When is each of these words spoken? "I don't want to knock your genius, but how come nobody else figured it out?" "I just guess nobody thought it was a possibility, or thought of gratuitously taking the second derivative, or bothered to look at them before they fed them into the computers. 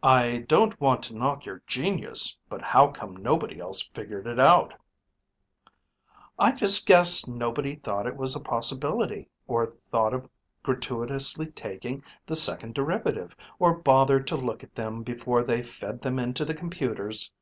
"I 0.00 0.44
don't 0.46 0.80
want 0.80 1.02
to 1.06 1.16
knock 1.16 1.44
your 1.44 1.60
genius, 1.66 2.38
but 2.48 2.62
how 2.62 2.92
come 2.92 3.16
nobody 3.16 3.58
else 3.58 3.82
figured 3.82 4.28
it 4.28 4.38
out?" 4.38 4.72
"I 6.38 6.52
just 6.52 6.86
guess 6.86 7.26
nobody 7.26 7.74
thought 7.74 8.06
it 8.06 8.14
was 8.16 8.36
a 8.36 8.40
possibility, 8.40 9.28
or 9.48 9.66
thought 9.66 10.14
of 10.14 10.28
gratuitously 10.62 11.46
taking 11.46 12.04
the 12.24 12.36
second 12.36 12.76
derivative, 12.76 13.34
or 13.58 13.74
bothered 13.76 14.28
to 14.28 14.36
look 14.36 14.62
at 14.62 14.76
them 14.76 15.02
before 15.02 15.42
they 15.42 15.64
fed 15.64 16.00
them 16.00 16.20
into 16.20 16.44
the 16.44 16.54
computers. 16.54 17.32